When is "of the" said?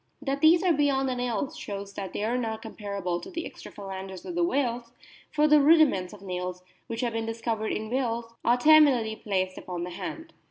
4.25-4.43